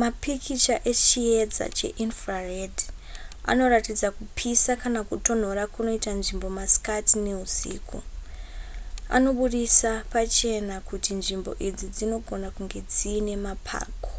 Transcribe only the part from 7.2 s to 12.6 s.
neusiku anobudisa pachena kuti nzvimbo idzi dzinogona